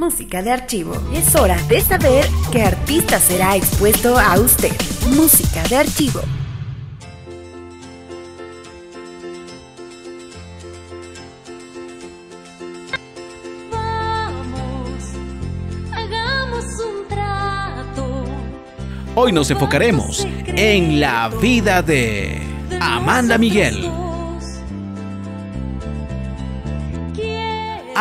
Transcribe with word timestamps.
Música 0.00 0.40
de 0.40 0.50
archivo. 0.50 0.94
Es 1.12 1.34
hora 1.34 1.62
de 1.68 1.78
saber 1.82 2.24
qué 2.50 2.62
artista 2.62 3.20
será 3.20 3.54
expuesto 3.54 4.18
a 4.18 4.40
usted. 4.40 4.72
Música 5.14 5.62
de 5.64 5.76
archivo. 5.76 6.22
Hoy 19.14 19.32
nos 19.32 19.50
enfocaremos 19.50 20.26
en 20.46 20.98
la 20.98 21.28
vida 21.28 21.82
de 21.82 22.40
Amanda 22.80 23.36
Miguel. 23.36 23.89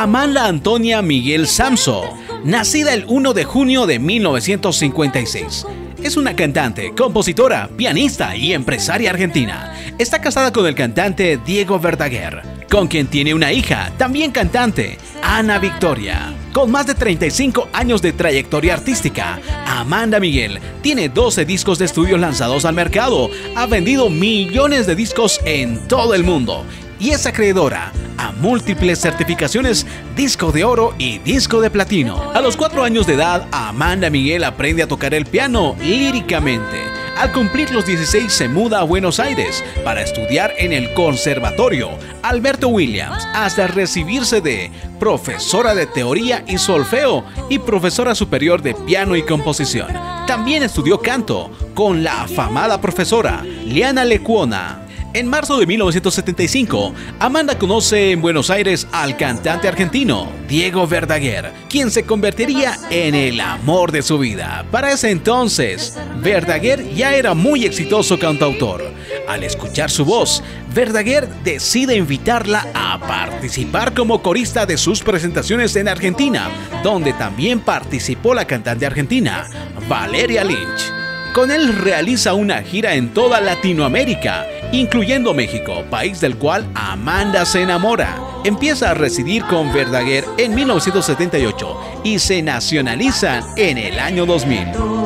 Amanda 0.01 0.45
Antonia 0.45 1.01
Miguel 1.01 1.45
Samso, 1.45 2.05
nacida 2.45 2.93
el 2.93 3.03
1 3.05 3.33
de 3.33 3.43
junio 3.43 3.85
de 3.85 3.99
1956. 3.99 5.65
Es 6.01 6.15
una 6.15 6.37
cantante, 6.37 6.93
compositora, 6.95 7.69
pianista 7.75 8.33
y 8.33 8.53
empresaria 8.53 9.09
argentina. 9.09 9.75
Está 9.97 10.21
casada 10.21 10.53
con 10.53 10.65
el 10.67 10.73
cantante 10.73 11.37
Diego 11.45 11.81
Verdaguer, 11.81 12.43
con 12.71 12.87
quien 12.87 13.07
tiene 13.07 13.33
una 13.33 13.51
hija, 13.51 13.91
también 13.97 14.31
cantante, 14.31 14.97
Ana 15.21 15.59
Victoria. 15.59 16.33
Con 16.53 16.71
más 16.71 16.87
de 16.87 16.95
35 16.95 17.67
años 17.73 18.01
de 18.01 18.13
trayectoria 18.13 18.75
artística, 18.75 19.41
Amanda 19.67 20.21
Miguel 20.21 20.61
tiene 20.81 21.09
12 21.09 21.43
discos 21.43 21.77
de 21.77 21.83
estudio 21.83 22.17
lanzados 22.17 22.63
al 22.63 22.73
mercado, 22.73 23.29
ha 23.53 23.65
vendido 23.65 24.09
millones 24.09 24.87
de 24.87 24.95
discos 24.95 25.41
en 25.43 25.85
todo 25.89 26.13
el 26.13 26.23
mundo 26.23 26.63
y 26.99 27.11
es 27.11 27.25
acreedora 27.25 27.91
a 28.17 28.31
múltiples 28.33 28.99
certificaciones 28.99 29.87
disco 30.15 30.51
de 30.51 30.65
oro 30.65 30.93
y 30.97 31.19
disco 31.19 31.61
de 31.61 31.69
platino. 31.69 32.31
A 32.33 32.41
los 32.41 32.57
cuatro 32.57 32.83
años 32.83 33.07
de 33.07 33.13
edad, 33.13 33.47
Amanda 33.51 34.09
Miguel 34.09 34.43
aprende 34.43 34.83
a 34.83 34.87
tocar 34.87 35.13
el 35.13 35.25
piano 35.25 35.75
líricamente. 35.81 36.83
Al 37.17 37.33
cumplir 37.33 37.71
los 37.71 37.85
16 37.85 38.31
se 38.31 38.47
muda 38.47 38.79
a 38.79 38.83
Buenos 38.83 39.19
Aires 39.19 39.61
para 39.83 40.01
estudiar 40.01 40.53
en 40.57 40.71
el 40.71 40.93
Conservatorio 40.93 41.89
Alberto 42.21 42.69
Williams 42.69 43.27
hasta 43.33 43.67
recibirse 43.67 44.39
de 44.39 44.71
profesora 44.99 45.75
de 45.75 45.85
teoría 45.85 46.43
y 46.47 46.57
solfeo 46.57 47.25
y 47.49 47.59
profesora 47.59 48.15
superior 48.15 48.61
de 48.61 48.73
piano 48.73 49.17
y 49.17 49.23
composición. 49.23 49.87
También 50.27 50.63
estudió 50.63 51.01
canto 51.01 51.51
con 51.73 52.03
la 52.03 52.23
afamada 52.23 52.79
profesora 52.79 53.43
Liana 53.65 54.05
Lecuona. 54.05 54.85
En 55.11 55.27
marzo 55.27 55.57
de 55.57 55.65
1975, 55.65 56.93
Amanda 57.17 57.57
conoce 57.57 58.11
en 58.11 58.21
Buenos 58.21 58.51
Aires 58.51 58.87
al 58.91 59.17
cantante 59.17 59.67
argentino 59.67 60.31
Diego 60.47 60.85
Verdaguer, 60.85 61.51
quien 61.67 61.89
se 61.89 62.03
convertiría 62.03 62.77
en 62.91 63.15
el 63.15 63.41
amor 63.41 63.91
de 63.91 64.03
su 64.03 64.19
vida. 64.19 64.63
Para 64.69 64.91
ese 64.91 65.09
entonces, 65.09 65.97
Verdaguer 66.21 66.93
ya 66.93 67.15
era 67.15 67.33
muy 67.33 67.65
exitoso 67.65 68.19
cantautor. 68.19 68.83
Al 69.27 69.43
escuchar 69.43 69.89
su 69.89 70.05
voz, 70.05 70.43
Verdaguer 70.75 71.27
decide 71.43 71.95
invitarla 71.95 72.67
a 72.75 72.99
participar 72.99 73.95
como 73.95 74.21
corista 74.21 74.67
de 74.67 74.77
sus 74.77 75.01
presentaciones 75.01 75.75
en 75.75 75.87
Argentina, 75.87 76.51
donde 76.83 77.13
también 77.13 77.61
participó 77.61 78.35
la 78.35 78.45
cantante 78.45 78.85
argentina, 78.85 79.47
Valeria 79.87 80.43
Lynch. 80.43 80.99
Con 81.33 81.51
él 81.51 81.75
realiza 81.75 82.33
una 82.33 82.61
gira 82.61 82.95
en 82.95 83.13
toda 83.13 83.39
Latinoamérica, 83.39 84.45
incluyendo 84.71 85.33
México, 85.33 85.83
país 85.89 86.21
del 86.21 86.37
cual 86.37 86.65
Amanda 86.75 87.45
se 87.45 87.61
enamora. 87.61 88.17
Empieza 88.43 88.91
a 88.91 88.93
residir 88.93 89.43
con 89.45 89.73
Verdaguer 89.73 90.25
en 90.37 90.55
1978 90.55 92.01
y 92.03 92.19
se 92.19 92.41
nacionalizan 92.41 93.43
en 93.57 93.77
el 93.77 93.99
año 93.99 94.25
2000. 94.25 94.98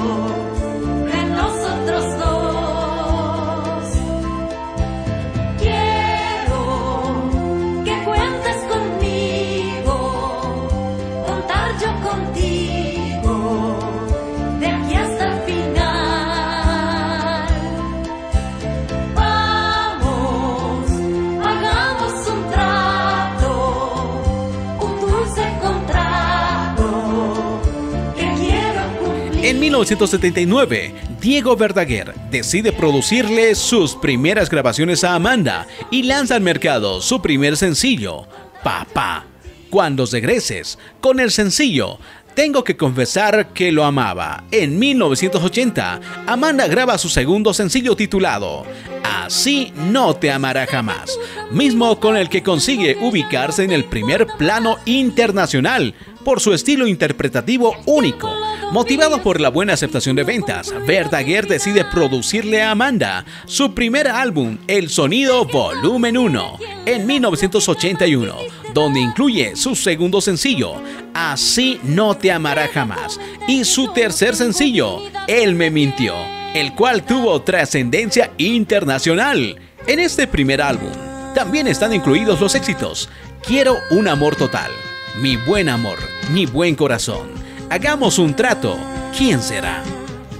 En 29.53 29.59
1979, 29.59 30.95
Diego 31.21 31.55
Verdaguer 31.55 32.15
decide 32.31 32.73
producirle 32.73 33.53
sus 33.53 33.95
primeras 33.95 34.49
grabaciones 34.49 35.03
a 35.03 35.13
Amanda 35.13 35.67
y 35.91 36.01
lanza 36.01 36.35
al 36.35 36.41
mercado 36.41 37.03
su 37.03 37.21
primer 37.21 37.55
sencillo, 37.55 38.25
Papá. 38.63 39.27
Cuando 39.69 40.07
regreses, 40.07 40.79
con 40.99 41.19
el 41.19 41.29
sencillo, 41.29 41.99
tengo 42.33 42.63
que 42.63 42.77
confesar 42.77 43.53
que 43.53 43.71
lo 43.71 43.83
amaba. 43.85 44.43
En 44.51 44.79
1980, 44.79 45.99
Amanda 46.27 46.67
graba 46.67 46.97
su 46.97 47.09
segundo 47.09 47.53
sencillo 47.53 47.95
titulado 47.95 48.65
Así 49.03 49.73
no 49.75 50.15
te 50.15 50.31
amará 50.31 50.65
jamás, 50.65 51.17
mismo 51.51 51.99
con 51.99 52.17
el 52.17 52.29
que 52.29 52.43
consigue 52.43 52.97
ubicarse 53.01 53.63
en 53.63 53.71
el 53.71 53.85
primer 53.85 54.27
plano 54.37 54.77
internacional 54.85 55.93
por 56.23 56.39
su 56.39 56.53
estilo 56.53 56.87
interpretativo 56.87 57.75
único 57.85 58.29
Motivado 58.73 59.21
por 59.21 59.39
la 59.39 59.49
buena 59.49 59.73
aceptación 59.73 60.15
de 60.15 60.23
ventas, 60.23 60.73
Verdaguer 60.87 61.47
decide 61.47 61.85
producirle 61.85 62.63
a 62.63 62.71
Amanda 62.71 63.23
su 63.45 63.75
primer 63.75 64.07
álbum, 64.07 64.57
El 64.67 64.89
Sonido 64.89 65.45
Volumen 65.45 66.17
1, 66.17 66.57
en 66.87 67.05
1981, 67.05 68.35
donde 68.73 68.99
incluye 68.99 69.55
su 69.55 69.75
segundo 69.75 70.21
sencillo, 70.21 70.75
Así 71.13 71.79
no 71.83 72.17
te 72.17 72.31
amará 72.31 72.67
jamás, 72.67 73.19
y 73.47 73.63
su 73.63 73.93
tercer 73.93 74.35
sencillo, 74.35 75.01
Él 75.27 75.55
me 75.55 75.69
mintió, 75.69 76.15
el 76.53 76.73
cual 76.73 77.03
tuvo 77.03 77.41
trascendencia 77.41 78.31
internacional. 78.37 79.59
En 79.85 79.99
este 79.99 80.27
primer 80.27 80.61
álbum 80.61 80.91
también 81.35 81.67
están 81.67 81.93
incluidos 81.93 82.39
los 82.39 82.55
éxitos 82.55 83.09
Quiero 83.45 83.77
un 83.89 84.07
amor 84.07 84.35
total, 84.35 84.71
Mi 85.19 85.35
buen 85.35 85.67
amor, 85.67 85.97
Mi 86.31 86.45
buen 86.45 86.75
corazón, 86.75 87.43
Hagamos 87.69 88.19
un 88.19 88.35
trato. 88.35 88.77
¿Quién 89.17 89.41
será? 89.41 89.83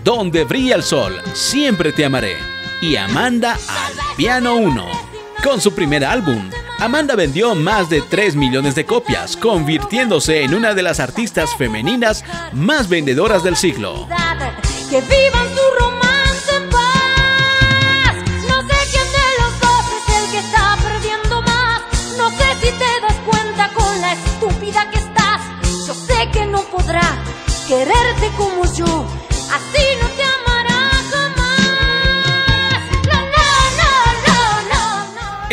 Donde 0.03 0.44
brilla 0.44 0.75
el 0.75 0.83
sol, 0.83 1.19
siempre 1.33 1.91
te 1.91 2.05
amaré. 2.05 2.38
Y 2.79 2.95
Amanda 2.95 3.53
al 3.53 4.15
piano 4.15 4.55
1. 4.55 4.85
Con 5.44 5.59
su 5.59 5.73
primer 5.73 6.05
álbum, 6.05 6.50
Amanda 6.79 7.16
vendió 7.16 7.56
más 7.56 7.89
de 7.89 8.01
3 8.01 8.35
millones 8.35 8.75
de 8.75 8.85
copias, 8.85 9.38
convirtiéndose 9.38 10.44
en 10.44 10.53
una 10.53 10.73
de 10.73 10.84
las 10.84 11.00
artistas 11.00 11.56
femeninas 11.57 12.23
más 12.51 12.89
vendedoras 12.89 13.44
del 13.44 13.56
siglo. 13.56 14.07
Que 14.89 15.00
vivan 15.01 15.47
su 15.56 15.79
romance 15.79 16.56
en 16.56 16.69
paz. 16.69 18.16
No 18.50 18.62
sé 18.62 18.78
quién 18.91 19.07
de 19.12 19.28
los 19.39 19.59
dos 19.62 19.85
es 19.97 20.23
el 20.23 20.31
que 20.31 20.38
está 20.39 20.78
perdiendo 20.83 21.41
más. 21.41 21.81
No 22.17 22.29
sé 22.29 22.45
si 22.62 22.72
te 22.72 23.01
das 23.01 23.17
cuenta 23.25 23.69
con 23.73 24.01
la 24.01 24.13
estúpida 24.13 24.89
que 24.91 24.97
estás. 24.97 25.41
Yo 25.88 25.94
sé 25.94 26.29
que 26.31 26.45
no 26.45 26.62
podrá 26.63 27.17
quererte 27.67 28.29
como 28.38 28.66
yo, 28.75 29.06
así 29.51 29.83
no 30.01 30.07
te 30.09 30.23
amará 30.23 30.42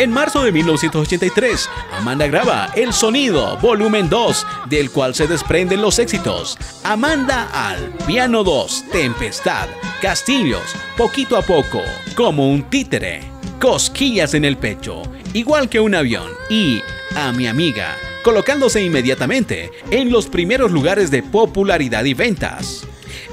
En 0.01 0.11
marzo 0.11 0.41
de 0.41 0.51
1983, 0.51 1.69
Amanda 1.91 2.25
graba 2.25 2.71
El 2.75 2.91
Sonido, 2.91 3.55
volumen 3.61 4.09
2, 4.09 4.47
del 4.67 4.89
cual 4.89 5.13
se 5.13 5.27
desprenden 5.27 5.79
los 5.79 5.99
éxitos 5.99 6.57
Amanda 6.83 7.47
al 7.53 7.93
piano 8.07 8.43
2, 8.43 8.85
Tempestad, 8.91 9.69
Castillos, 10.01 10.63
Poquito 10.97 11.37
a 11.37 11.43
Poco, 11.43 11.83
Como 12.15 12.49
un 12.49 12.63
títere, 12.63 13.21
Cosquillas 13.59 14.33
en 14.33 14.43
el 14.43 14.57
pecho, 14.57 15.03
igual 15.33 15.69
que 15.69 15.79
un 15.79 15.93
avión 15.93 16.31
y 16.49 16.81
A 17.15 17.31
mi 17.31 17.45
amiga 17.45 17.95
colocándose 18.23 18.81
inmediatamente 18.81 19.71
en 19.89 20.11
los 20.11 20.27
primeros 20.27 20.71
lugares 20.71 21.11
de 21.11 21.23
popularidad 21.23 22.05
y 22.05 22.13
ventas. 22.13 22.87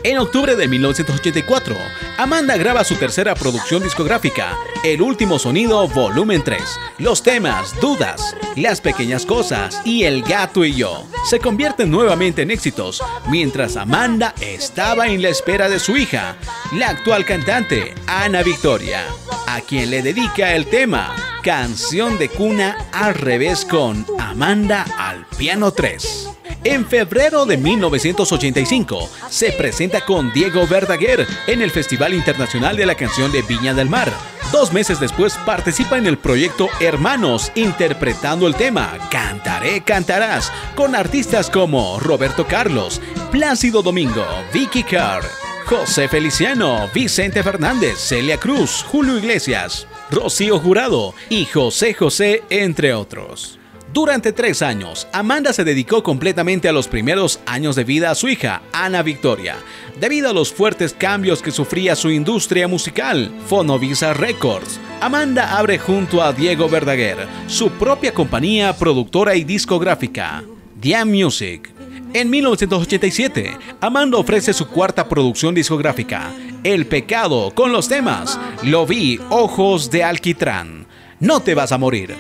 En 0.04 0.16
octubre 0.18 0.54
de 0.54 0.68
1984, 0.68 1.76
Amanda 2.18 2.56
graba 2.56 2.84
su 2.84 2.94
tercera 2.94 3.34
producción 3.34 3.82
discográfica, 3.82 4.56
El 4.84 5.02
Último 5.02 5.38
Sonido 5.40 5.88
Volumen 5.88 6.42
3. 6.44 6.62
Los 6.98 7.22
temas 7.22 7.78
Dudas, 7.80 8.36
Las 8.54 8.80
Pequeñas 8.80 9.26
Cosas 9.26 9.80
y 9.84 10.04
El 10.04 10.22
Gato 10.22 10.64
y 10.64 10.74
Yo 10.74 11.04
se 11.28 11.40
convierten 11.40 11.90
nuevamente 11.90 12.42
en 12.42 12.52
éxitos, 12.52 13.02
mientras 13.28 13.76
Amanda 13.76 14.34
estaba 14.40 15.08
en 15.08 15.20
la 15.20 15.30
espera 15.30 15.68
de 15.68 15.80
su 15.80 15.96
hija, 15.96 16.36
la 16.72 16.90
actual 16.90 17.24
cantante 17.24 17.94
Ana 18.06 18.42
Victoria, 18.42 19.02
a 19.48 19.60
quien 19.62 19.90
le 19.90 20.02
dedica 20.02 20.54
el 20.54 20.66
tema 20.66 21.14
Canción 21.42 22.18
de 22.18 22.28
cuna 22.28 22.88
al 22.92 23.14
revés 23.14 23.64
con 23.64 24.06
Amanda 24.18 24.84
al 24.96 25.26
piano 25.36 25.72
3. 25.72 26.27
En 26.64 26.86
febrero 26.86 27.46
de 27.46 27.56
1985 27.56 29.08
se 29.30 29.52
presenta 29.52 30.04
con 30.04 30.32
Diego 30.32 30.66
Verdaguer 30.66 31.26
en 31.46 31.62
el 31.62 31.70
Festival 31.70 32.14
Internacional 32.14 32.76
de 32.76 32.84
la 32.84 32.96
Canción 32.96 33.30
de 33.30 33.42
Viña 33.42 33.74
del 33.74 33.88
Mar. 33.88 34.12
Dos 34.50 34.72
meses 34.72 34.98
después 34.98 35.34
participa 35.46 35.98
en 35.98 36.06
el 36.06 36.18
proyecto 36.18 36.68
Hermanos 36.80 37.52
interpretando 37.54 38.46
el 38.48 38.56
tema 38.56 38.98
Cantaré, 39.10 39.82
cantarás 39.82 40.52
con 40.74 40.96
artistas 40.96 41.48
como 41.48 42.00
Roberto 42.00 42.46
Carlos, 42.46 43.00
Plácido 43.30 43.82
Domingo, 43.82 44.26
Vicky 44.52 44.82
Carr, 44.82 45.22
José 45.66 46.08
Feliciano, 46.08 46.88
Vicente 46.92 47.42
Fernández, 47.42 47.98
Celia 47.98 48.38
Cruz, 48.38 48.84
Julio 48.88 49.18
Iglesias, 49.18 49.86
Rocío 50.10 50.58
Jurado 50.58 51.14
y 51.28 51.44
José 51.44 51.94
José, 51.94 52.42
entre 52.50 52.94
otros. 52.94 53.57
Durante 53.92 54.32
tres 54.32 54.60
años, 54.60 55.08
Amanda 55.12 55.52
se 55.52 55.64
dedicó 55.64 56.02
completamente 56.02 56.68
a 56.68 56.72
los 56.72 56.88
primeros 56.88 57.40
años 57.46 57.74
de 57.74 57.84
vida 57.84 58.10
a 58.10 58.14
su 58.14 58.28
hija, 58.28 58.60
Ana 58.72 59.02
Victoria, 59.02 59.56
debido 59.98 60.28
a 60.28 60.34
los 60.34 60.52
fuertes 60.52 60.92
cambios 60.92 61.40
que 61.40 61.50
sufría 61.50 61.96
su 61.96 62.10
industria 62.10 62.68
musical, 62.68 63.32
Fonovisa 63.46 64.12
Records. 64.12 64.78
Amanda 65.00 65.56
abre 65.56 65.78
junto 65.78 66.22
a 66.22 66.32
Diego 66.32 66.68
Verdaguer 66.68 67.16
su 67.46 67.70
propia 67.70 68.12
compañía 68.12 68.76
productora 68.76 69.34
y 69.36 69.44
discográfica, 69.44 70.44
Diam 70.80 71.08
Music, 71.08 71.72
en 72.14 72.30
1987, 72.30 73.58
Amanda 73.82 74.16
ofrece 74.16 74.54
su 74.54 74.66
cuarta 74.68 75.08
producción 75.08 75.54
discográfica, 75.54 76.30
El 76.64 76.86
Pecado, 76.86 77.52
con 77.54 77.70
los 77.70 77.86
temas 77.86 78.40
Lo 78.62 78.86
vi, 78.86 79.20
Ojos 79.28 79.90
de 79.90 80.04
Alquitrán, 80.04 80.86
No 81.20 81.40
te 81.40 81.54
vas 81.54 81.70
a 81.70 81.76
morir, 81.76 82.16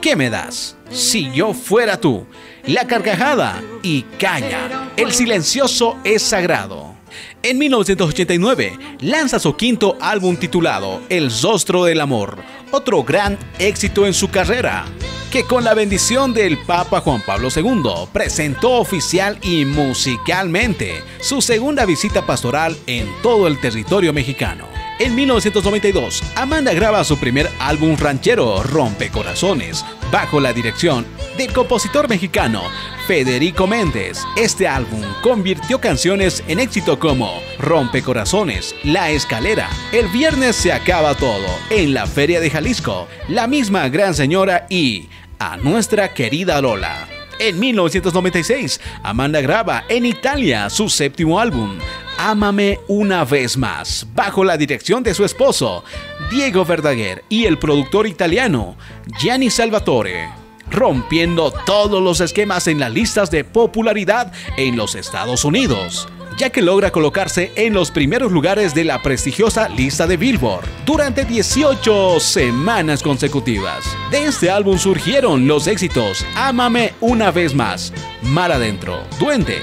¿Qué 0.00 0.14
me 0.14 0.30
das? 0.30 0.76
Si 0.90 1.30
yo 1.32 1.54
fuera 1.54 2.00
tú, 2.00 2.26
La 2.64 2.86
Carcajada 2.86 3.62
y 3.82 4.02
Calla, 4.18 4.90
El 4.96 5.12
Silencioso 5.12 5.98
es 6.04 6.22
Sagrado. 6.22 6.94
En 7.42 7.58
1989 7.58 8.78
lanza 9.00 9.38
su 9.38 9.56
quinto 9.56 9.96
álbum 10.00 10.36
titulado 10.36 11.00
El 11.08 11.30
Rostro 11.42 11.84
del 11.84 12.00
Amor, 12.00 12.38
otro 12.70 13.02
gran 13.02 13.38
éxito 13.58 14.06
en 14.06 14.14
su 14.14 14.28
carrera 14.30 14.86
que 15.30 15.44
con 15.44 15.62
la 15.62 15.74
bendición 15.74 16.32
del 16.32 16.56
Papa 16.58 17.00
Juan 17.00 17.22
Pablo 17.26 17.48
II 17.54 18.08
presentó 18.12 18.72
oficial 18.76 19.38
y 19.42 19.66
musicalmente 19.66 21.02
su 21.20 21.42
segunda 21.42 21.84
visita 21.84 22.24
pastoral 22.24 22.76
en 22.86 23.06
todo 23.22 23.46
el 23.46 23.60
territorio 23.60 24.12
mexicano. 24.12 24.66
En 25.00 25.14
1992, 25.14 26.24
Amanda 26.34 26.72
graba 26.72 27.04
su 27.04 27.20
primer 27.20 27.48
álbum 27.60 27.96
ranchero, 27.96 28.64
Rompe 28.64 29.10
Corazones, 29.10 29.84
bajo 30.10 30.40
la 30.40 30.52
dirección 30.52 31.06
del 31.36 31.52
compositor 31.52 32.08
mexicano 32.08 32.64
Federico 33.06 33.68
Méndez. 33.68 34.24
Este 34.36 34.66
álbum 34.66 35.00
convirtió 35.22 35.80
canciones 35.80 36.42
en 36.48 36.58
éxito 36.58 36.98
como 36.98 37.40
Rompe 37.60 38.02
Corazones, 38.02 38.74
La 38.82 39.10
Escalera, 39.10 39.68
El 39.92 40.08
Viernes 40.08 40.56
se 40.56 40.72
acaba 40.72 41.14
todo, 41.14 41.46
En 41.70 41.94
la 41.94 42.06
Feria 42.06 42.40
de 42.40 42.50
Jalisco, 42.50 43.06
La 43.28 43.46
misma 43.46 43.88
Gran 43.90 44.14
Señora 44.14 44.66
y 44.68 45.08
A 45.38 45.58
nuestra 45.58 46.12
querida 46.12 46.60
Lola. 46.60 47.08
En 47.40 47.60
1996, 47.60 48.80
Amanda 49.04 49.40
graba 49.40 49.84
en 49.88 50.04
Italia 50.06 50.68
su 50.70 50.88
séptimo 50.88 51.38
álbum, 51.38 51.78
Ámame 52.20 52.80
una 52.88 53.24
vez 53.24 53.56
más, 53.56 54.04
bajo 54.12 54.42
la 54.42 54.56
dirección 54.56 55.04
de 55.04 55.14
su 55.14 55.24
esposo, 55.24 55.84
Diego 56.32 56.64
Verdaguer, 56.64 57.24
y 57.28 57.44
el 57.44 57.58
productor 57.58 58.08
italiano, 58.08 58.76
Gianni 59.20 59.50
Salvatore, 59.50 60.28
rompiendo 60.68 61.52
todos 61.64 62.02
los 62.02 62.20
esquemas 62.20 62.66
en 62.66 62.80
las 62.80 62.92
listas 62.92 63.30
de 63.30 63.44
popularidad 63.44 64.32
en 64.56 64.76
los 64.76 64.96
Estados 64.96 65.44
Unidos 65.44 66.08
ya 66.38 66.50
que 66.50 66.62
logra 66.62 66.92
colocarse 66.92 67.52
en 67.56 67.74
los 67.74 67.90
primeros 67.90 68.30
lugares 68.30 68.72
de 68.72 68.84
la 68.84 69.02
prestigiosa 69.02 69.68
lista 69.68 70.06
de 70.06 70.16
Billboard 70.16 70.64
durante 70.86 71.24
18 71.24 72.20
semanas 72.20 73.02
consecutivas. 73.02 73.84
De 74.10 74.26
este 74.26 74.48
álbum 74.48 74.78
surgieron 74.78 75.48
los 75.48 75.66
éxitos 75.66 76.24
Ámame 76.36 76.94
una 77.00 77.32
vez 77.32 77.54
más, 77.54 77.92
Mar 78.22 78.52
Adentro, 78.52 79.02
Duende, 79.18 79.60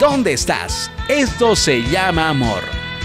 ¿Dónde 0.00 0.32
estás? 0.32 0.90
Esto 1.10 1.54
se 1.54 1.82
llama 1.82 2.30
amor. 2.30 2.62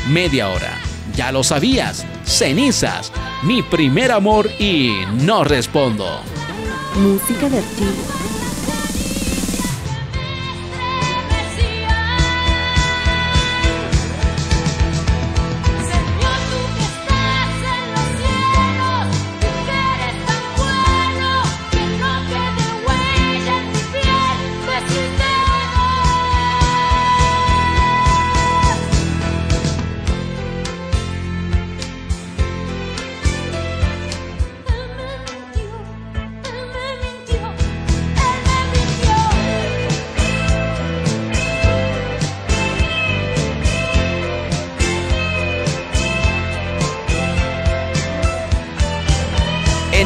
Media 0.07 0.47
hora. 0.47 0.79
Ya 1.13 1.29
lo 1.29 1.43
sabías. 1.43 2.05
Cenizas. 2.23 3.11
Mi 3.43 3.61
primer 3.61 4.13
amor 4.13 4.49
y 4.59 4.93
no 5.21 5.43
respondo. 5.43 6.21
Música 6.95 7.49
de 7.49 7.57
archivo. 7.57 8.24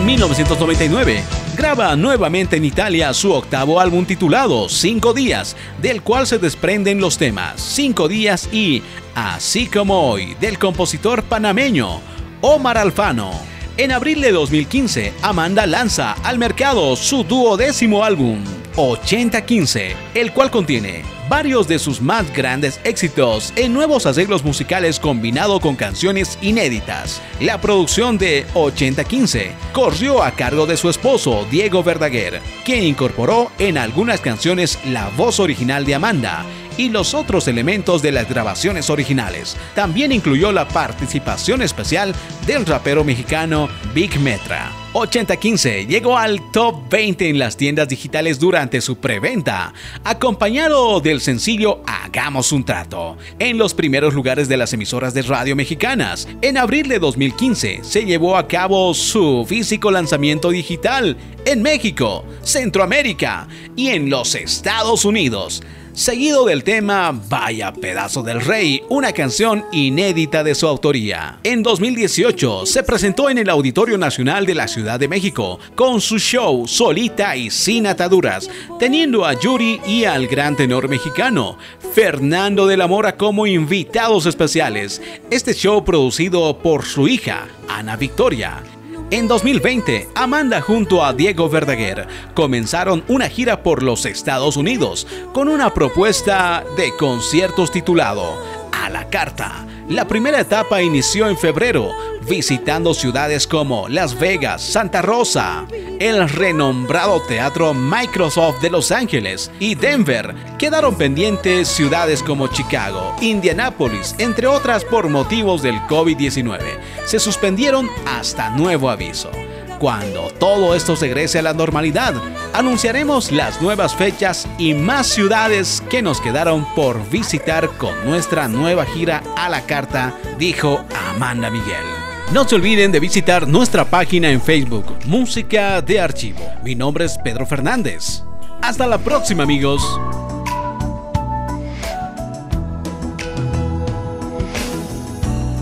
1999, 0.10 1.24
graba 1.56 1.96
nuevamente 1.96 2.56
en 2.56 2.66
Italia 2.66 3.14
su 3.14 3.32
octavo 3.32 3.80
álbum 3.80 4.06
titulado 4.06 4.68
Cinco 4.68 5.14
Días, 5.14 5.56
del 5.84 6.02
cual 6.02 6.26
se 6.26 6.40
desprenden 6.40 7.00
los 7.00 7.20
temas 7.20 7.62
Cinco 7.62 8.08
Días 8.08 8.50
y 8.52 8.82
Así 9.14 9.68
como 9.68 10.10
hoy, 10.10 10.36
del 10.42 10.58
compositor 10.58 11.22
panameño 11.22 12.02
Omar 12.42 12.80
Alfano. 12.80 13.30
En 13.78 13.92
abril 13.92 14.20
de 14.22 14.32
2015, 14.32 15.14
Amanda 15.22 15.68
lanza 15.68 16.14
al 16.24 16.40
mercado 16.40 16.96
su 16.96 17.24
duodécimo 17.24 18.04
álbum, 18.04 18.44
8015, 18.80 19.94
el 20.16 20.32
cual 20.32 20.50
contiene 20.50 21.04
varios 21.28 21.68
de 21.68 21.80
sus 21.80 22.02
más 22.02 22.34
grandes 22.34 22.80
éxitos 22.86 23.52
en 23.58 23.74
nuevos 23.74 24.06
arreglos 24.06 24.44
musicales 24.44 25.00
combinado 25.00 25.60
con 25.60 25.76
canciones 25.76 26.40
inéditas. 26.42 27.22
La 27.42 27.60
producción 27.60 28.18
de 28.18 28.46
8015 28.54 29.52
corrió 29.74 30.24
a 30.24 30.32
cargo 30.32 30.66
de 30.66 30.78
su 30.78 30.90
esposo 30.90 31.46
Diego 31.52 31.84
Verdaguer, 31.84 32.42
quien 32.64 32.84
incorporó 32.84 33.52
en 33.60 33.78
algunas 33.78 34.22
canciones 34.22 34.80
la 34.86 35.10
voz 35.10 35.42
original 35.42 35.86
de 35.86 35.96
Amanda 35.96 36.46
y 36.78 36.88
los 36.88 37.14
otros 37.14 37.50
elementos 37.50 38.02
de 38.02 38.14
las 38.14 38.30
grabaciones 38.30 38.90
originales. 38.90 39.58
También 39.76 40.14
incluyó 40.14 40.54
la 40.54 40.68
participación 40.70 41.62
especial 41.62 42.16
del 42.48 42.66
rapero 42.66 43.04
mexicano 43.04 43.68
Big 43.94 44.18
Metra. 44.22 44.79
8015 44.94 45.86
llegó 45.86 46.18
al 46.18 46.52
top 46.52 46.90
20 46.90 47.30
en 47.30 47.38
las 47.38 47.56
tiendas 47.56 47.88
digitales 47.88 48.40
durante 48.40 48.82
su 48.82 48.98
preventa, 48.98 49.72
acompañado 50.04 51.00
del 51.00 51.22
sencillo 51.22 51.84
Hagamos 51.86 52.52
un 52.52 52.66
trato, 52.66 53.16
en 53.38 53.60
los 53.60 53.76
primeros 53.76 54.16
lugares 54.16 54.50
de 54.50 54.58
las 54.58 54.74
emisoras 54.74 55.14
de 55.14 55.22
radio 55.22 55.56
mexicanas. 55.56 56.28
En 56.42 56.58
abril 56.58 56.88
de 56.88 56.98
2015 56.98 57.82
se 57.84 58.04
llevó 58.04 58.36
a 58.36 58.48
cabo 58.48 58.96
su 58.96 59.46
físico 59.48 59.92
lanzamiento 59.92 60.50
digital 60.50 61.18
en 61.46 61.62
México, 61.62 62.26
Centroamérica 62.42 63.48
y 63.76 63.90
en 63.90 64.10
los 64.10 64.34
Estados 64.34 65.06
Unidos 65.06 65.62
seguido 66.00 66.46
del 66.46 66.64
tema 66.64 67.12
Vaya 67.28 67.74
pedazo 67.74 68.24
del 68.24 68.40
rey, 68.40 68.82
una 68.88 69.12
canción 69.12 69.66
inédita 69.74 70.46
de 70.46 70.56
su 70.56 70.66
autoría. 70.66 71.40
En 71.44 71.62
2018 71.62 72.66
se 72.66 72.84
presentó 72.84 73.30
en 73.30 73.38
el 73.38 73.50
Auditorio 73.50 73.98
Nacional 73.98 74.46
de 74.46 74.56
la 74.56 74.70
Ciudad 74.70 74.98
de 74.98 75.10
México 75.10 75.60
con 75.76 76.00
su 76.00 76.18
show 76.18 76.66
Solita 76.70 77.36
y 77.36 77.50
sin 77.50 77.86
ataduras, 77.86 78.50
teniendo 78.80 79.26
a 79.26 79.38
Yuri 79.38 79.82
y 79.86 80.06
al 80.06 80.28
gran 80.28 80.56
tenor 80.56 80.88
mexicano 80.88 81.58
Fernando 81.94 82.66
de 82.66 82.78
la 82.78 82.88
Mora 82.88 83.18
como 83.18 83.46
invitados 83.46 84.26
especiales. 84.26 85.02
Este 85.30 85.54
show 85.54 85.84
producido 85.84 86.60
por 86.60 86.86
su 86.86 87.10
hija, 87.10 87.50
Ana 87.68 87.98
Victoria, 87.98 88.64
en 89.12 89.28
2020, 89.28 90.10
Amanda 90.14 90.62
junto 90.62 91.04
a 91.04 91.14
Diego 91.14 91.50
Verdaguer 91.50 92.08
comenzaron 92.36 93.04
una 93.08 93.28
gira 93.28 93.64
por 93.64 93.82
los 93.82 94.06
Estados 94.06 94.56
Unidos 94.56 95.08
con 95.34 95.48
una 95.48 95.74
propuesta 95.74 96.64
de 96.78 96.96
conciertos 96.96 97.72
titulado 97.72 98.38
A 98.72 98.90
la 98.90 99.10
Carta. 99.10 99.66
La 99.90 100.06
primera 100.06 100.40
etapa 100.40 100.84
inició 100.84 101.28
en 101.28 101.36
febrero, 101.36 101.96
visitando 102.30 102.94
ciudades 102.94 103.48
como 103.48 103.90
Las 103.90 104.20
Vegas, 104.20 104.62
Santa 104.62 105.02
Rosa, 105.02 105.66
el 106.00 106.30
renombrado 106.30 107.24
Teatro 107.24 107.74
Microsoft 107.74 108.62
de 108.62 108.70
Los 108.70 108.92
Ángeles 108.92 109.50
y 109.60 109.74
Denver. 109.74 110.36
Quedaron 110.60 110.96
pendientes 110.96 111.70
ciudades 111.70 112.22
como 112.22 112.50
Chicago, 112.50 113.16
Indianápolis, 113.20 114.14
entre 114.20 114.46
otras 114.46 114.86
por 114.86 115.10
motivos 115.10 115.64
del 115.64 115.80
COVID-19. 115.88 116.60
Se 117.06 117.20
suspendieron 117.20 117.90
hasta 118.06 118.52
nuevo 118.52 118.92
aviso. 118.92 119.32
Cuando 119.80 120.30
todo 120.38 120.76
esto 120.76 120.96
regrese 120.96 121.40
a 121.40 121.42
la 121.42 121.54
normalidad, 121.54 122.14
anunciaremos 122.52 123.32
las 123.32 123.62
nuevas 123.62 123.96
fechas 123.96 124.46
y 124.58 124.74
más 124.74 125.08
ciudades 125.08 125.82
que 125.90 126.02
nos 126.02 126.20
quedaron 126.20 126.66
por 126.76 127.10
visitar 127.10 127.70
con 127.78 127.94
nuestra 128.04 128.50
nueva 128.50 128.86
gira 128.86 129.24
a 129.38 129.48
la 129.48 129.62
carta, 129.62 130.14
dijo 130.38 130.84
Amanda 131.10 131.50
Miguel. 131.50 131.86
No 132.34 132.46
se 132.46 132.56
olviden 132.56 132.92
de 132.92 133.00
visitar 133.00 133.48
nuestra 133.48 133.86
página 133.86 134.30
en 134.30 134.42
Facebook, 134.42 134.86
Música 135.06 135.82
de 135.82 136.02
Archivo. 136.02 136.42
Mi 136.62 136.76
nombre 136.76 137.06
es 137.06 137.18
Pedro 137.18 137.46
Fernández. 137.46 138.24
Hasta 138.62 138.86
la 138.86 138.98
próxima 138.98 139.44
amigos. 139.44 139.82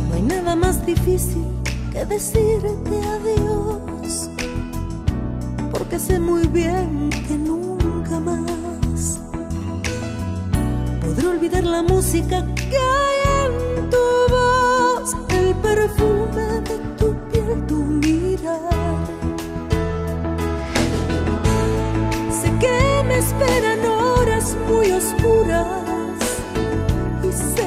No 0.09 0.15
hay 0.15 0.21
nada 0.23 0.55
más 0.55 0.83
difícil 0.87 1.45
que 1.93 2.03
decirte 2.03 2.86
sé 6.07 6.19
muy 6.19 6.47
bien 6.47 7.09
que 7.27 7.37
nunca 7.37 8.17
más 8.19 9.19
podré 11.01 11.27
olvidar 11.27 11.63
la 11.65 11.81
música 11.81 12.45
que 12.55 12.77
hay 12.95 13.17
en 13.43 13.89
tu 13.89 14.05
voz, 14.35 15.17
el 15.29 15.53
perfume 15.55 16.47
de 16.69 16.77
tu 16.97 17.13
piel, 17.29 17.65
tu 17.67 17.75
mirar. 17.75 18.97
Sé 22.39 22.49
que 22.61 23.03
me 23.09 23.17
esperan 23.17 23.79
horas 23.85 24.55
muy 24.69 24.91
oscuras 24.91 26.21
y 27.27 27.31
sé 27.31 27.66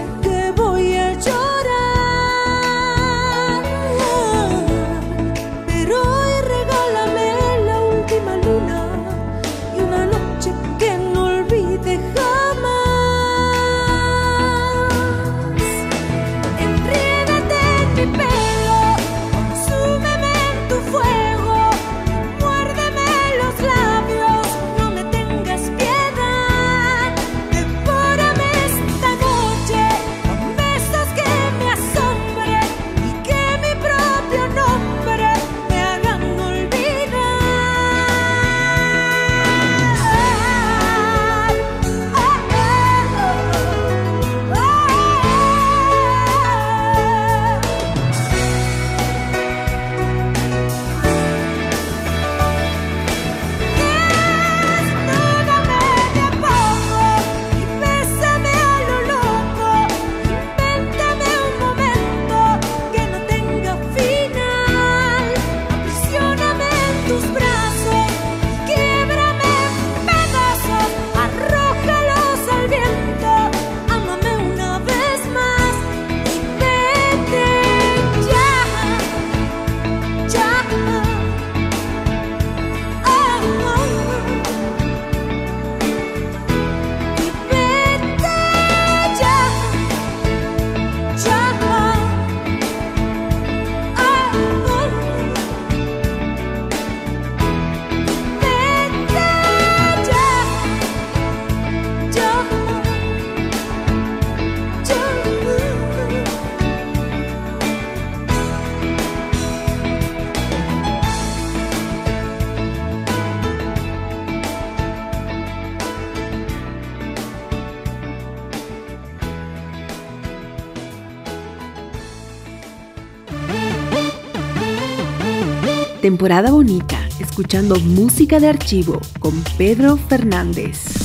Temporada 126.00 126.50
bonita, 126.50 126.99
escuchando 127.19 127.78
música 127.78 128.40
de 128.40 128.49
archivo 128.49 129.02
con 129.19 129.35
Pedro 129.59 129.99
Fernández. 129.99 131.00